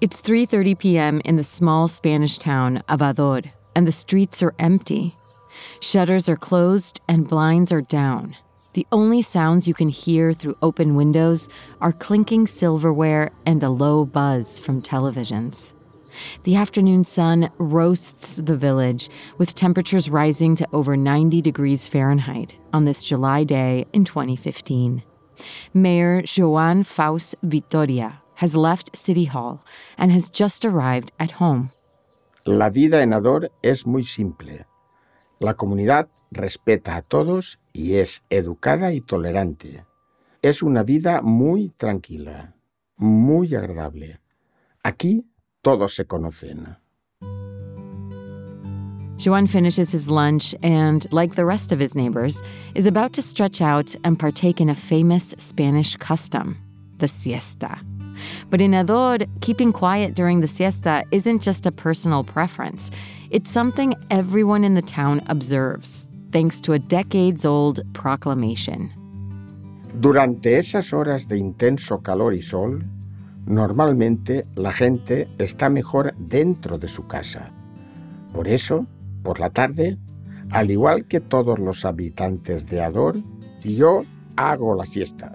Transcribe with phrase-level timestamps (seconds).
[0.00, 1.20] It's 3:30 p.m.
[1.26, 3.42] in the small Spanish town of Ador,
[3.76, 5.14] and the streets are empty.
[5.80, 8.34] Shutters are closed and blinds are down.
[8.72, 11.50] The only sounds you can hear through open windows
[11.82, 15.74] are clinking silverware and a low buzz from televisions.
[16.44, 22.86] The afternoon sun roasts the village, with temperatures rising to over 90 degrees Fahrenheit on
[22.86, 25.02] this July day in 2015.
[25.74, 29.62] Mayor Joan Faus Vitoria has left City Hall
[29.98, 31.70] and has just arrived at home.
[32.46, 34.64] La vida en Ador es muy simple.
[35.40, 39.84] La comunidad respeta a todos y es educada y tolerante.
[40.40, 42.54] Es una vida muy tranquila,
[42.96, 44.20] muy agradable.
[44.82, 45.26] Aquí
[45.60, 46.78] todos se conocen.
[49.18, 52.40] Joan finishes his lunch and, like the rest of his neighbors,
[52.74, 56.56] is about to stretch out and partake in a famous Spanish custom,
[56.96, 57.78] the siesta.
[58.50, 62.90] But in Ador, keeping quiet during the siesta isn't just a personal preference.
[63.30, 68.90] It's something everyone in the town observes, thanks to a decades old proclamation.
[70.00, 72.84] Durante esas horas de intenso calor y sol,
[73.46, 77.50] normalmente la gente está mejor dentro de su casa.
[78.32, 78.86] Por eso,
[79.22, 79.98] por la tarde,
[80.50, 83.20] al igual que todos los habitantes de Ador,
[83.64, 84.02] yo
[84.36, 85.32] hago la siesta.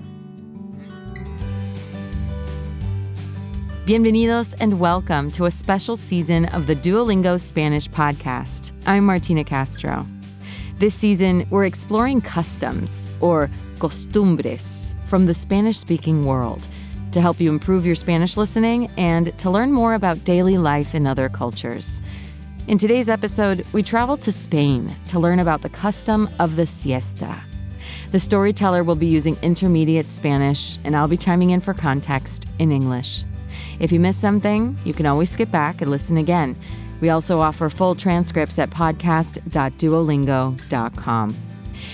[3.85, 8.71] Bienvenidos and welcome to a special season of the Duolingo Spanish podcast.
[8.87, 10.07] I'm Martina Castro.
[10.79, 13.47] This season, we're exploring customs, or
[13.77, 16.65] costumbres, from the Spanish speaking world
[17.11, 21.05] to help you improve your Spanish listening and to learn more about daily life in
[21.05, 22.01] other cultures.
[22.67, 27.39] In today's episode, we travel to Spain to learn about the custom of the siesta.
[28.11, 32.71] The storyteller will be using intermediate Spanish, and I'll be chiming in for context in
[32.71, 33.23] English.
[33.79, 36.57] If you missed something, you can always skip back and listen again.
[37.01, 41.35] We also offer full transcripts at podcast.duolingo.com.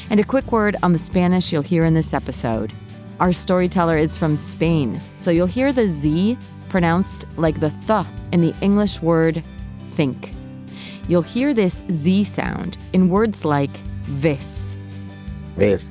[0.09, 2.73] And a quick word on the Spanish you'll hear in this episode.
[3.19, 6.37] Our storyteller is from Spain, so you'll hear the Z
[6.69, 9.43] pronounced like the th in the English word
[9.91, 10.31] think.
[11.07, 14.75] You'll hear this Z sound in words like vez.
[15.55, 15.85] Vez.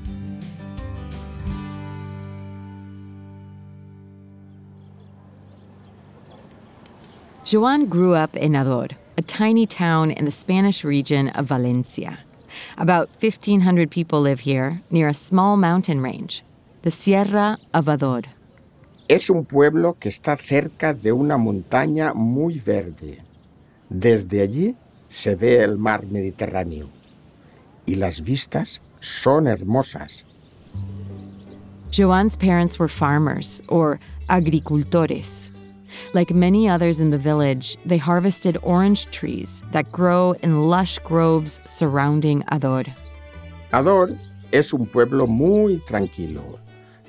[7.50, 8.86] Joan grew up in Ador,
[9.18, 12.20] a tiny town in the Spanish region of Valencia.
[12.78, 16.44] About 1,500 people live here, near a small mountain range,
[16.82, 18.22] the Sierra of Ador.
[19.08, 23.18] Es un pueblo que está cerca de una montaña muy verde.
[23.88, 24.76] Desde allí
[25.08, 26.88] se ve el mar Mediterráneo
[27.84, 30.24] y las vistas son hermosas.
[31.90, 35.50] Joan's parents were farmers, or agricultores.
[36.14, 41.60] Like many others in the village, they harvested orange trees that grow in lush groves
[41.66, 42.84] surrounding Ador.
[43.72, 44.16] Ador
[44.52, 46.58] es un pueblo muy tranquilo,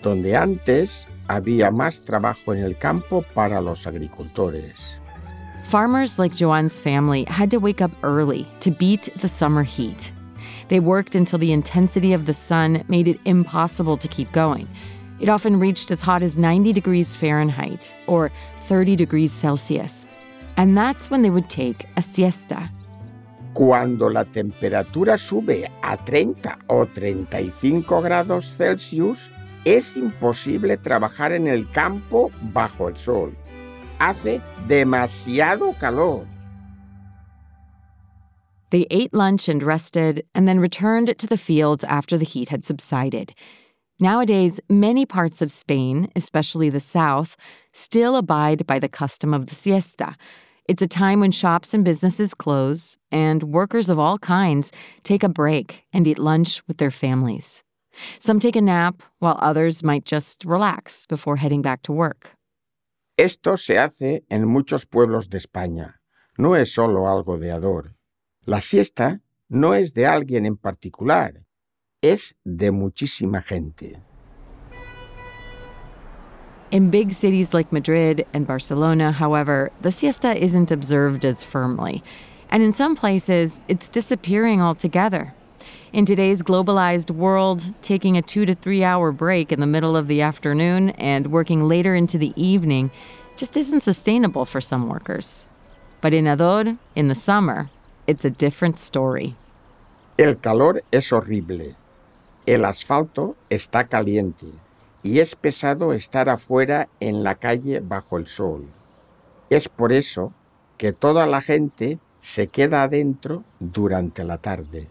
[0.01, 4.99] donde antes había más trabajo en el campo para los agricultores.
[5.65, 10.11] Farmers like Joan's family had to wake up early to beat the summer heat.
[10.67, 14.67] They worked until the intensity of the sun made it impossible to keep going.
[15.19, 18.31] It often reached as hot as 90 degrees Fahrenheit or
[18.71, 20.05] 30 degrees Celsius.
[20.55, 22.71] And that's when they would take a siesta.
[23.53, 29.27] Cuando la temperatura sube a 30 o 35 grados Celsius,
[29.65, 33.35] es imposible trabajar en el campo bajo el sol.
[33.99, 36.25] Hace demasiado calor.
[38.69, 42.63] They ate lunch and rested, and then returned to the fields after the heat had
[42.63, 43.33] subsided.
[44.01, 47.37] Nowadays, many parts of Spain, especially the south,
[47.71, 50.15] still abide by the custom of the siesta.
[50.67, 54.71] It's a time when shops and businesses close, and workers of all kinds
[55.03, 57.61] take a break and eat lunch with their families.
[58.17, 62.31] Some take a nap, while others might just relax before heading back to work.
[63.19, 65.99] Esto se hace en muchos pueblos de España.
[66.39, 67.93] No es solo algo de Ador.
[68.47, 71.43] La siesta no es de alguien en particular,
[72.01, 73.97] es de muchísima gente.
[76.71, 82.01] In big cities like Madrid and Barcelona, however, the siesta isn't observed as firmly.
[82.49, 85.33] And in some places, it's disappearing altogether.
[85.93, 90.07] In today's globalized world, taking a two to three hour break in the middle of
[90.07, 92.89] the afternoon and working later into the evening
[93.35, 95.49] just isn't sustainable for some workers.
[95.99, 97.69] But in Ador, in the summer,
[98.07, 99.35] it's a different story.
[100.17, 101.75] El calor es horrible.
[102.45, 104.47] El asfalto está caliente
[105.03, 108.67] y es pesado estar afuera en la calle bajo el sol.
[109.49, 110.33] Es por eso
[110.77, 114.87] que toda la gente se queda adentro durante la tarde.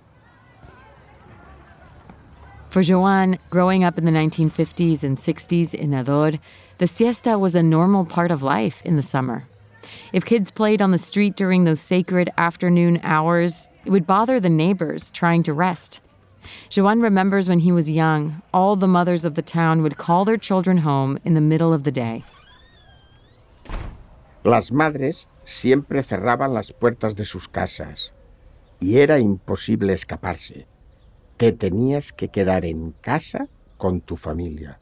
[2.68, 6.38] For Joan, growing up in the 1950s and 60s in Ador,
[6.78, 9.44] the siesta was a normal part of life in the summer.
[10.12, 14.48] If kids played on the street during those sacred afternoon hours, it would bother the
[14.48, 16.00] neighbors trying to rest.
[16.68, 20.36] Joan remembers when he was young, all the mothers of the town would call their
[20.36, 22.22] children home in the middle of the day.
[24.44, 28.12] Las madres siempre cerraban las puertas de sus casas
[28.80, 30.66] y era imposible escaparse.
[31.36, 34.78] Te tenías que quedar en casa con tu familia.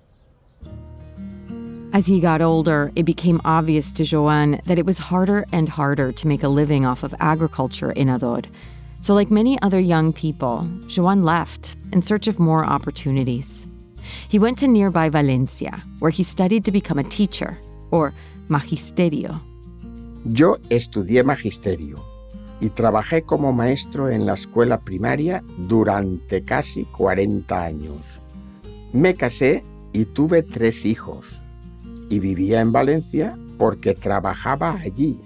[1.93, 6.12] As he got older, it became obvious to Joan that it was harder and harder
[6.12, 8.43] to make a living off of agriculture in Ador.
[9.00, 13.66] So, like many other young people, Joan left in search of more opportunities.
[14.28, 17.56] He went to nearby Valencia, where he studied to become a teacher,
[17.90, 18.12] or
[18.48, 19.40] magisterio.
[20.24, 21.96] Yo estudié magisterio
[22.60, 28.00] y trabajé como maestro en la escuela primaria durante casi 40 años.
[28.92, 29.62] Me casé
[29.92, 31.26] y tuve tres hijos
[32.10, 35.18] y vivía en Valencia porque trabajaba allí.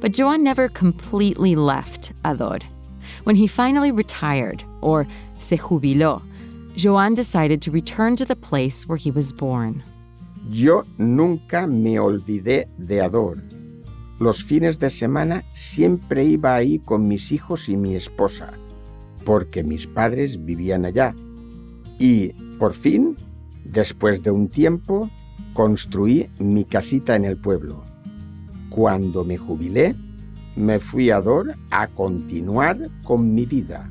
[0.00, 2.58] But Joan never completely left Ador.
[3.26, 5.06] When he finally retired, or
[5.38, 6.22] se jubiló,
[6.76, 9.82] Joan decided to return to the place where he was born.
[10.48, 13.36] Yo nunca me olvidé de Ador
[14.18, 18.50] los fines de semana siempre iba ahí con mis hijos y mi esposa,
[19.24, 21.14] porque mis padres vivían allá.
[21.98, 23.16] Y, por fin,
[23.64, 25.10] después de un tiempo,
[25.52, 27.82] construí mi casita en el pueblo.
[28.70, 29.94] Cuando me jubilé,
[30.56, 33.90] me fui a Dor a continuar con mi vida.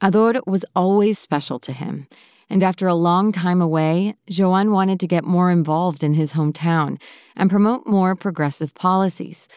[0.00, 2.08] Ador was always special to him.
[2.50, 6.98] And after a long time away, Joan wanted to get more involved in his hometown
[7.36, 9.48] and promote more progressive policies.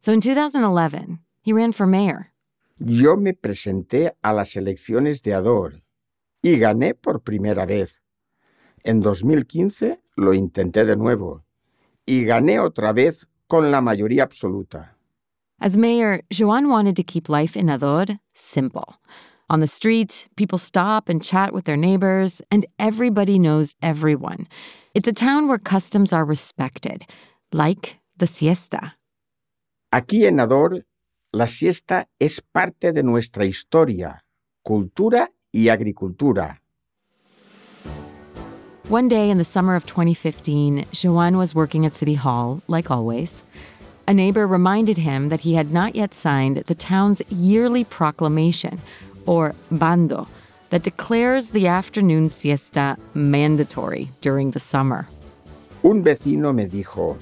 [0.00, 2.32] So in 2011, he ran for mayor.
[2.78, 5.82] Yo me presenté a las elecciones de Ador
[6.42, 8.00] y gané por primera vez.
[8.84, 11.44] En 2015 lo intenté de nuevo
[12.06, 14.96] y gané otra vez con la mayoría absoluta.
[15.60, 18.96] As mayor, Joan wanted to keep life in Ador simple.
[19.48, 24.48] On the street, people stop and chat with their neighbors, and everybody knows everyone.
[24.94, 27.04] It's a town where customs are respected,
[27.52, 28.94] like the siesta.
[29.92, 30.84] Aquí en Ador,
[31.32, 34.24] la siesta es parte de nuestra historia,
[34.64, 36.61] cultura y agricultura.
[38.88, 43.44] One day in the summer of 2015, Joan was working at City Hall, like always.
[44.08, 48.80] A neighbor reminded him that he had not yet signed the town's yearly proclamation
[49.24, 50.26] or bando,
[50.70, 55.06] that declares the afternoon siesta mandatory during the summer.
[55.84, 57.16] Un vecino me dijo,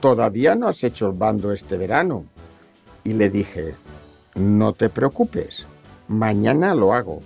[0.00, 2.26] ¿todavía no has hecho el bando este verano?
[3.04, 3.74] Y le dije,
[4.36, 5.66] no te preocupes,
[6.06, 7.22] mañana lo hago.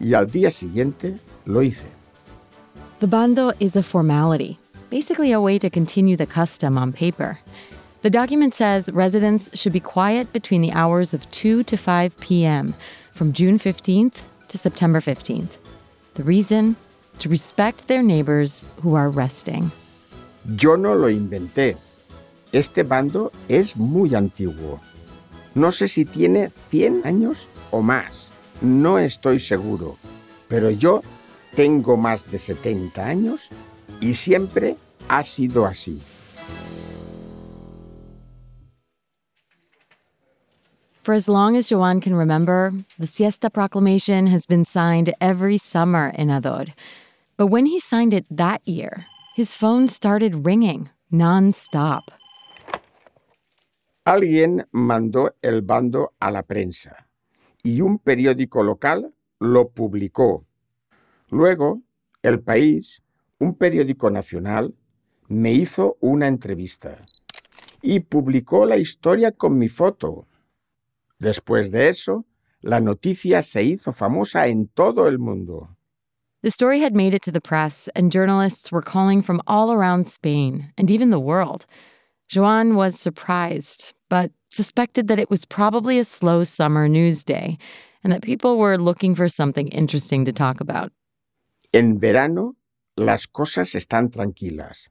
[0.00, 1.97] Y al día siguiente lo hice.
[3.00, 4.58] The bando is a formality,
[4.90, 7.38] basically a way to continue the custom on paper.
[8.02, 12.74] The document says residents should be quiet between the hours of 2 to 5 p.m
[13.18, 15.58] from June 15th to September 15th.
[16.14, 16.76] The reason?
[17.18, 19.72] To respect their neighbors who are resting.
[20.46, 21.76] Yo no lo inventé.
[22.52, 24.78] Este bando es muy antiguo.
[25.56, 28.28] No sé si tiene 100 años o más.
[28.62, 29.98] No estoy seguro.
[30.48, 31.02] Pero yo
[31.58, 33.48] tengo más de 70 años
[34.00, 34.76] y siempre
[35.08, 36.00] ha sido así.
[41.02, 46.12] For as long as Joan can remember, the Siesta Proclamation has been signed every summer
[46.16, 46.66] in Ador.
[47.36, 52.04] But when he signed it that year, his phone started ringing non-stop.
[54.06, 57.08] Alguien mandó el bando a la prensa
[57.64, 60.47] y un periódico local lo publicó.
[61.30, 61.82] Luego,
[62.22, 63.02] El País,
[63.38, 64.74] un periódico nacional,
[65.28, 67.04] me hizo una entrevista
[67.82, 70.26] y publicó la historia con mi foto.
[71.18, 72.24] Después de eso,
[72.60, 75.68] la noticia se hizo famosa en todo el mundo.
[76.42, 80.06] The story had made it to the press, and journalists were calling from all around
[80.06, 81.66] Spain and even the world.
[82.28, 87.58] Joan was surprised, but suspected that it was probably a slow summer news day
[88.04, 90.92] and that people were looking for something interesting to talk about.
[91.72, 92.56] En verano
[92.96, 94.90] las cosas están tranquilas.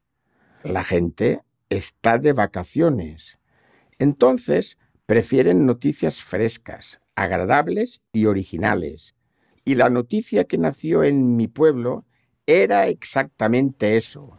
[0.63, 3.39] La gente está de vacaciones.
[3.97, 9.15] Entonces prefieren noticias frescas, agradables y originales.
[9.65, 12.05] Y la noticia que nació en mi pueblo
[12.45, 14.37] era exactamente eso.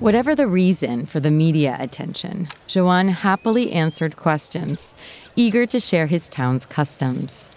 [0.00, 4.96] Whatever the reason for the media attention, Joan happily answered questions,
[5.36, 7.48] eager to share his town's customs.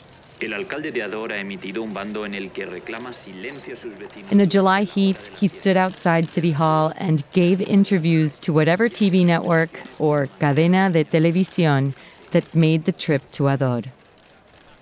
[4.32, 9.26] In the July heat, he stood outside City Hall and gave interviews to whatever TV
[9.26, 11.94] network or cadena de televisión
[12.32, 13.84] that made the trip to Ador.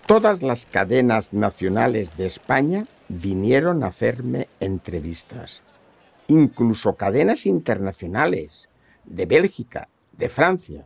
[0.07, 5.62] Todas las cadenas nacionales de España vinieron a hacerme entrevistas
[6.27, 8.69] incluso cadenas internacionales
[9.05, 10.86] de Bélgica, de Francia.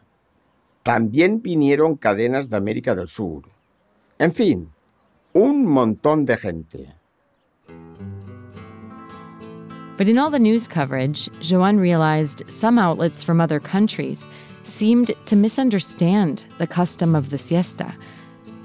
[0.83, 3.43] También vinieron cadenas de América del Sur.
[4.19, 4.71] En fin,
[5.33, 6.91] un montón de gente.
[9.95, 14.27] But in all the news coverage, Joan realized some outlets from other countries
[14.63, 17.95] seemed to misunderstand the custom of the siesta.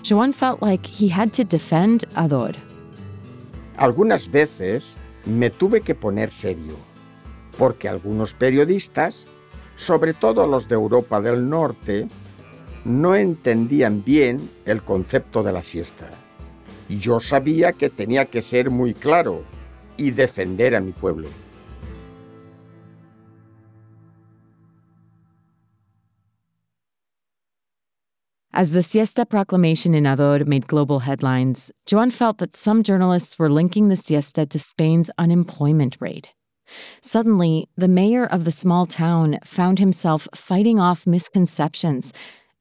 [0.03, 2.53] Joan felt like he had to defend Ador.
[3.77, 6.77] Algunas veces me tuve que poner serio,
[7.59, 9.27] porque algunos periodistas,
[9.77, 12.09] sobre todo los de Europa del Norte,
[12.85, 16.11] no entendían bien el concepto de la siesta.
[16.89, 19.45] Yo sabía que tenía que ser muy claro
[19.97, 21.29] y defender a mi pueblo.
[28.55, 33.49] As the siesta proclamation in Ador made global headlines, Joan felt that some journalists were
[33.49, 36.29] linking the siesta to Spain's unemployment rate.
[37.01, 42.13] Suddenly, the mayor of the small town found himself fighting off misconceptions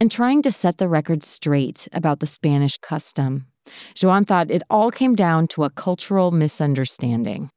[0.02, 3.46] and trying to set the record straight about the Spanish custom.
[3.94, 7.52] Joan thought it all came down to a cultural misunderstanding.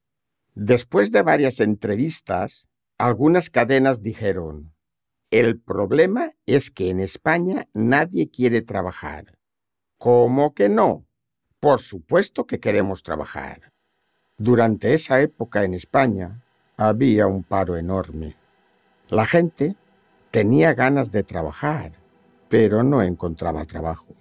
[0.54, 2.66] Después de varias entrevistas,
[2.98, 4.72] algunas cadenas dijeron,
[5.30, 9.38] El problema es que en España nadie quiere trabajar.
[9.96, 11.06] ¿Cómo que no?
[11.60, 13.72] Por supuesto que queremos trabajar.
[14.36, 16.42] Durante esa época en España
[16.76, 18.36] había un paro enorme.
[19.08, 19.76] La gente
[20.30, 22.03] tenía ganas de trabajar,
[22.48, 24.14] pero no encontraba trabajo.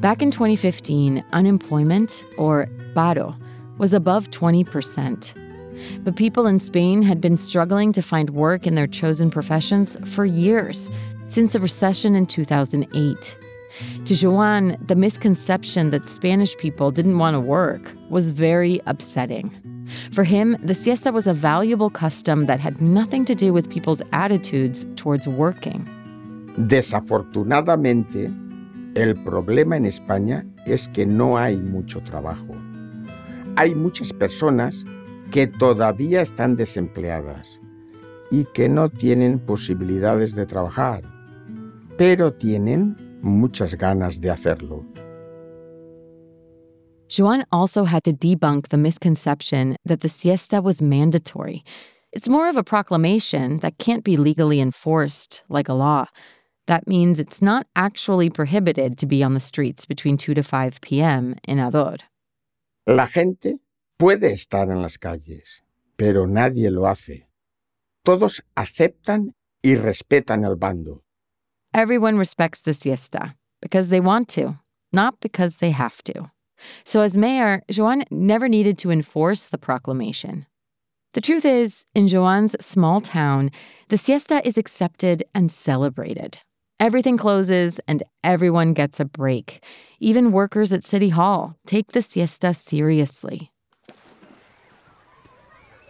[0.00, 3.36] Back in 2015, unemployment, or paro,
[3.78, 5.34] was above 20%.
[6.04, 10.24] But people in Spain had been struggling to find work in their chosen professions for
[10.24, 10.88] years,
[11.26, 13.36] since the recession in 2008.
[14.04, 19.52] To Joan, the misconception that Spanish people didn't want to work was very upsetting.
[20.12, 24.02] For him, the siesta was a valuable custom that had nothing to do with people's
[24.12, 25.84] attitudes towards working.
[26.56, 28.30] Desafortunadamente,
[28.94, 32.54] el problema en España es que no hay mucho trabajo.
[33.56, 34.84] Hay muchas personas
[35.30, 37.60] que todavía están desempleadas
[38.30, 41.02] y que no tienen posibilidades de trabajar,
[41.96, 44.84] pero tienen muchas ganas de hacerlo.
[47.08, 51.64] Joan also had to debunk the misconception that the siesta was mandatory.
[52.12, 56.06] It's more of a proclamation that can't be legally enforced like a law.
[56.66, 60.80] That means it's not actually prohibited to be on the streets between 2 to 5
[60.82, 61.36] p.m.
[61.46, 61.96] in Ador.
[62.86, 63.58] La gente
[63.98, 65.62] puede estar en las calles,
[65.96, 67.26] pero nadie lo hace.
[68.04, 71.02] Todos aceptan y respetan el bando.
[71.74, 74.58] Everyone respects the siesta because they want to,
[74.92, 76.30] not because they have to.
[76.84, 80.46] So, as mayor, Joan never needed to enforce the proclamation.
[81.14, 83.50] The truth is, in Joan's small town,
[83.88, 86.38] the siesta is accepted and celebrated.
[86.80, 89.64] Everything closes and everyone gets a break.
[89.98, 93.50] Even workers at City Hall take the siesta seriously.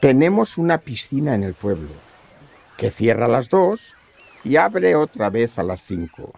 [0.01, 1.91] Tenemos una piscina en el pueblo
[2.79, 3.93] que cierra a las dos
[4.45, 6.33] y abre otra vez a las cinco.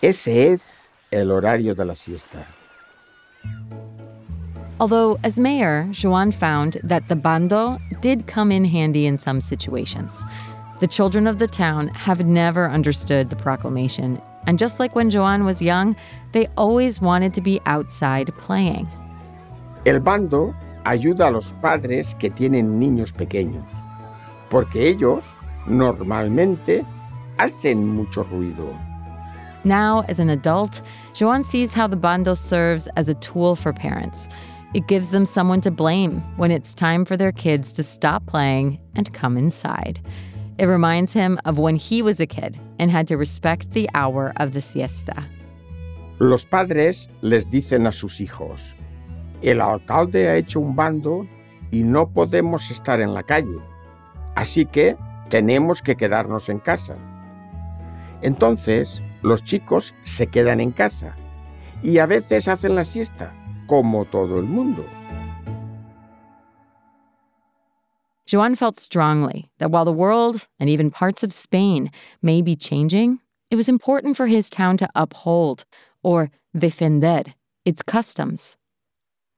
[0.00, 2.46] Ese es el horario de la siesta.
[4.80, 10.24] Although, as mayor, Joan found that the bando did come in handy in some situations.
[10.80, 15.44] The children of the town have never understood the proclamation, and just like when Joan
[15.44, 15.94] was young,
[16.32, 18.88] they always wanted to be outside playing.
[19.84, 20.54] El bando
[20.86, 23.66] ayuda a los padres que tienen niños pequeños,
[24.48, 25.34] porque ellos
[25.66, 26.86] normalmente
[27.36, 28.89] hacen mucho ruido.
[29.64, 30.80] Now, as an adult,
[31.12, 34.28] Joan sees how the bando serves as a tool for parents.
[34.72, 38.78] It gives them someone to blame when it's time for their kids to stop playing
[38.94, 40.00] and come inside.
[40.58, 44.32] It reminds him of when he was a kid and had to respect the hour
[44.36, 45.26] of the siesta.
[46.18, 48.60] Los padres les dicen a sus hijos,
[49.42, 51.26] el alcalde ha hecho un bando
[51.72, 53.58] y no podemos estar en la calle.
[54.36, 54.96] Así que
[55.30, 56.96] tenemos que quedarnos en casa.
[58.22, 61.16] Entonces, los chicos se quedan en casa
[61.82, 63.32] y a veces hacen la siesta,
[63.66, 64.84] como todo el mundo.
[68.26, 71.90] Joan felt strongly that while the world and even parts of Spain
[72.22, 73.18] may be changing,
[73.50, 75.64] it was important for his town to uphold,
[76.04, 77.24] or defender,
[77.64, 78.56] its customs.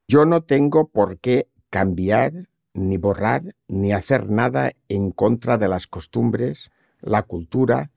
[0.08, 5.86] Yo no tengo por qué cambiar, ni borrar, ni hacer nada en contra de las
[5.86, 6.70] costumbres,
[7.00, 7.90] la cultura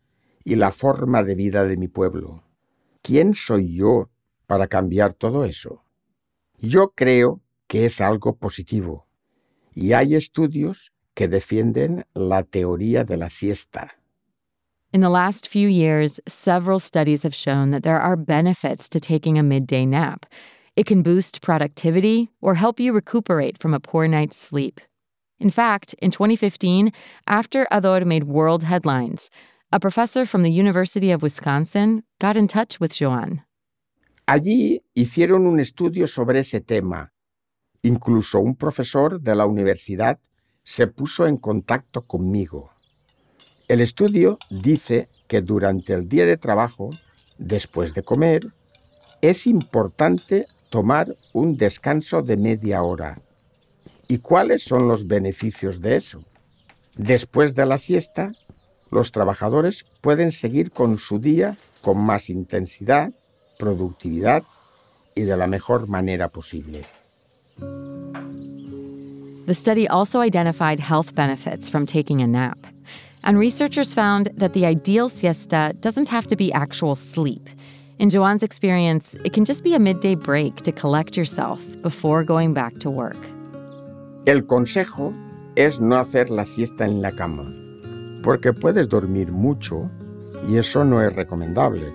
[0.45, 2.43] y la forma de vida de mi pueblo.
[3.01, 4.09] ¿Quién soy yo
[4.47, 5.83] para cambiar todo eso?
[6.59, 9.07] Yo creo que es algo positivo
[9.73, 13.91] y hay estudios que defienden la teoría de la siesta.
[14.93, 19.37] In the last few years, several studies have shown that there are benefits to taking
[19.37, 20.25] a midday nap.
[20.77, 24.79] It can boost productivity or help you recuperate from a poor night's sleep.
[25.37, 26.93] In fact, in 2015,
[27.27, 29.29] after Ador made world headlines,
[29.75, 33.41] a professor from the University of Wisconsin got in touch with Joan.
[34.25, 37.11] Allí hicieron un estudio sobre ese tema.
[37.81, 40.17] Incluso un profesor de la universidad
[40.63, 42.71] se puso en contacto conmigo.
[43.67, 46.89] El estudio dice que durante el día de trabajo,
[47.37, 48.45] después de comer,
[49.21, 53.21] es importante tomar un descanso de media hora.
[54.07, 56.23] ¿Y cuáles son los beneficios de eso?
[56.95, 58.31] Después de la siesta,
[58.91, 63.11] los trabajadores pueden seguir con su día con más intensidad,
[63.59, 64.43] productividad
[65.15, 66.81] y de la mejor manera posible.
[69.45, 72.57] The study also identified health benefits from taking a nap.
[73.23, 77.49] And researchers found that the ideal siesta doesn't have to be actual sleep.
[77.97, 82.53] In Joan's experience, it can just be a midday break to collect yourself before going
[82.53, 83.17] back to work.
[84.25, 85.13] El consejo
[85.55, 87.45] es no hacer la siesta en la cama,
[88.25, 89.87] porque puedes dormir mucho
[90.49, 91.93] y eso no es recomendable.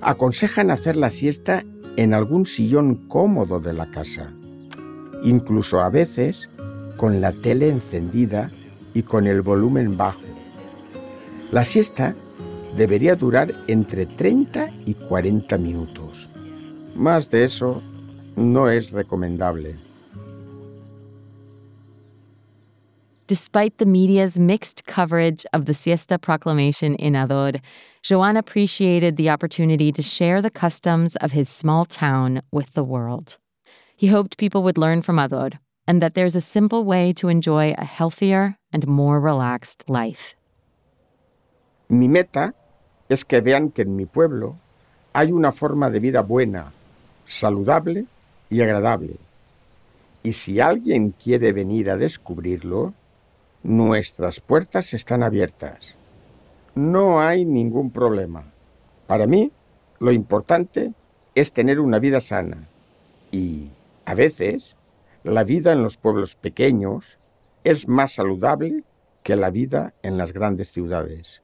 [0.00, 1.62] Aconsejan hacer la siesta
[1.96, 4.32] en algún sillón cómodo de la casa,
[5.22, 6.48] incluso a veces
[6.96, 8.50] con la tele encendida
[8.94, 10.22] y con el volumen bajo.
[11.52, 12.16] La siesta
[12.74, 16.26] debería durar entre 30 y 40 minutos.
[16.96, 17.82] Más de eso
[18.34, 19.76] no es recomendable.
[23.26, 27.52] Despite the media's mixed coverage of the siesta proclamation in Ador,
[28.02, 33.38] Joan appreciated the opportunity to share the customs of his small town with the world.
[33.96, 35.52] He hoped people would learn from Ador
[35.88, 40.34] and that there's a simple way to enjoy a healthier and more relaxed life.
[41.88, 42.52] Mi meta
[43.08, 44.58] es que vean que en mi pueblo
[45.14, 46.72] hay una forma de vida buena,
[47.26, 48.04] saludable
[48.50, 49.16] y agradable.
[50.22, 52.92] Y si alguien quiere venir a descubrirlo,
[53.64, 55.96] nuestras puertas están abiertas.
[56.74, 58.52] No hay ningún problema.
[59.06, 59.50] Para mí,
[59.98, 60.92] lo importante
[61.34, 62.68] es tener una vida sana.
[63.32, 63.70] Y,
[64.04, 64.76] a veces,
[65.24, 67.18] la vida en los pueblos pequeños
[67.64, 68.84] es más saludable
[69.22, 71.40] que la vida en las grandes ciudades.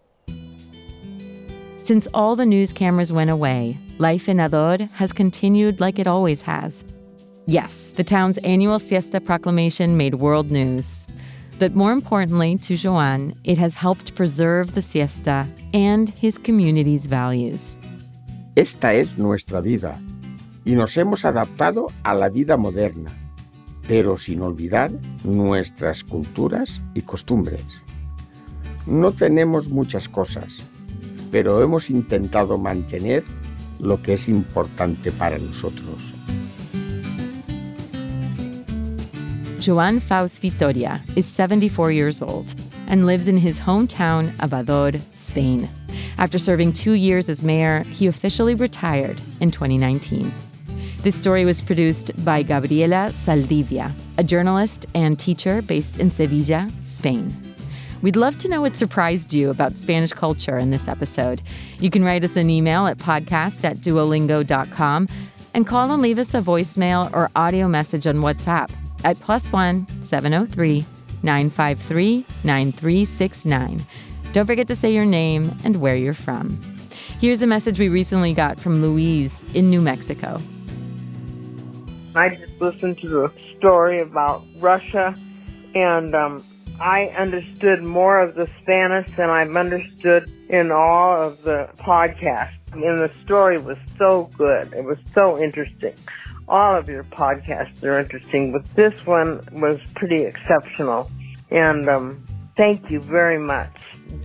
[1.83, 6.42] Since all the news cameras went away, life in Ador has continued like it always
[6.42, 6.85] has.
[7.46, 11.06] Yes, the town's annual siesta proclamation made world news.
[11.61, 17.77] But more importantly to Joan, it has helped preserve the siesta and his community's values.
[18.57, 20.01] Esta es nuestra vida
[20.64, 23.11] y nos hemos adaptado a la vida moderna,
[23.87, 24.90] pero sin olvidar
[25.23, 27.62] nuestras culturas y costumbres.
[28.87, 30.62] No tenemos muchas cosas,
[31.31, 33.23] pero hemos intentado mantener
[33.79, 36.10] lo que es importante para nosotros.
[39.61, 42.55] Joan Faus Vitoria is 74 years old
[42.87, 45.68] and lives in his hometown of Ador, Spain.
[46.16, 50.33] After serving two years as mayor, he officially retired in 2019.
[51.03, 57.31] This story was produced by Gabriela Saldivia, a journalist and teacher based in Sevilla, Spain.
[58.01, 61.42] We'd love to know what surprised you about Spanish culture in this episode.
[61.81, 65.09] You can write us an email at podcast at duolingo.com
[65.53, 68.70] and call and leave us a voicemail or audio message on WhatsApp
[69.04, 70.84] at plus one 703
[71.22, 73.86] 953 9369.
[74.32, 76.60] Don't forget to say your name and where you're from.
[77.20, 80.40] Here's a message we recently got from Louise in New Mexico.
[82.14, 85.14] I just listened to the story about Russia
[85.74, 86.42] and um,
[86.80, 92.56] I understood more of the Spanish than I've understood in all of the podcasts.
[92.72, 94.72] And the story was so good.
[94.72, 95.94] It was so interesting.
[96.50, 101.08] All of your podcasts are interesting, but this one was pretty exceptional.
[101.50, 103.70] And um, thank you very much.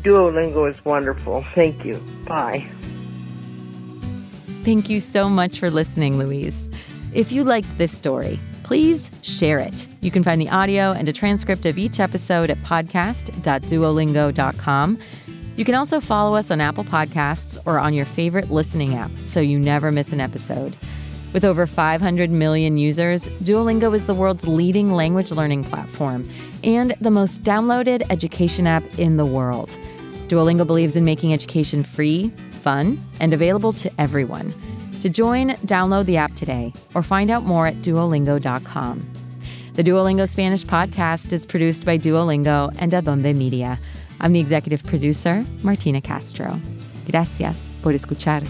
[0.01, 1.43] Duolingo is wonderful.
[1.53, 2.03] Thank you.
[2.27, 2.67] Bye.
[4.63, 6.67] Thank you so much for listening, Louise.
[7.13, 9.85] If you liked this story, please share it.
[10.01, 14.97] You can find the audio and a transcript of each episode at podcast.duolingo.com.
[15.55, 19.39] You can also follow us on Apple Podcasts or on your favorite listening app so
[19.39, 20.75] you never miss an episode.
[21.33, 26.23] With over 500 million users, Duolingo is the world's leading language learning platform
[26.63, 29.69] and the most downloaded education app in the world.
[30.27, 32.29] Duolingo believes in making education free,
[32.63, 34.53] fun, and available to everyone.
[35.01, 39.05] To join, download the app today or find out more at duolingo.com.
[39.73, 43.77] The Duolingo Spanish podcast is produced by Duolingo and Adonde Media.
[44.19, 46.59] I'm the executive producer, Martina Castro.
[47.05, 48.47] Gracias por escuchar.